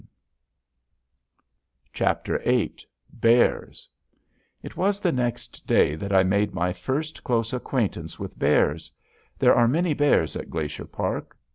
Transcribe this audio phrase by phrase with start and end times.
[1.93, 2.73] VIII
[3.19, 3.87] BEARS
[4.63, 8.91] It was the next day that I made my first close acquaintance with bears.
[9.37, 11.37] There are many bears in Glacier Park.